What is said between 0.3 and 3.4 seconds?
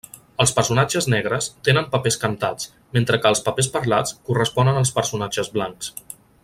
Els personatges negres tenen papers cantats, mentre que